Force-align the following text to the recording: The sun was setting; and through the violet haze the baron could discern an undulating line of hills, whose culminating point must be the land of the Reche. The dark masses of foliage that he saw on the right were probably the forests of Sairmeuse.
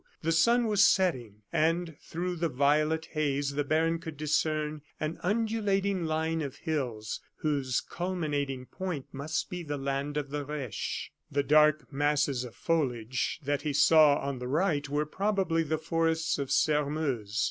The 0.23 0.31
sun 0.31 0.65
was 0.65 0.83
setting; 0.83 1.43
and 1.53 1.95
through 2.01 2.37
the 2.37 2.49
violet 2.49 3.09
haze 3.11 3.51
the 3.51 3.63
baron 3.63 3.99
could 3.99 4.17
discern 4.17 4.81
an 4.99 5.19
undulating 5.21 6.05
line 6.05 6.41
of 6.41 6.55
hills, 6.55 7.19
whose 7.35 7.81
culminating 7.81 8.65
point 8.65 9.05
must 9.11 9.51
be 9.51 9.61
the 9.61 9.77
land 9.77 10.17
of 10.17 10.31
the 10.31 10.43
Reche. 10.43 11.11
The 11.31 11.43
dark 11.43 11.93
masses 11.93 12.43
of 12.43 12.55
foliage 12.55 13.41
that 13.43 13.61
he 13.61 13.73
saw 13.73 14.17
on 14.17 14.39
the 14.39 14.47
right 14.47 14.89
were 14.89 15.05
probably 15.05 15.61
the 15.61 15.77
forests 15.77 16.39
of 16.39 16.49
Sairmeuse. 16.51 17.39